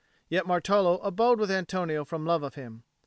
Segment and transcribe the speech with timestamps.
[0.29, 2.85] Yet Martolo abode with Antonio from love of him.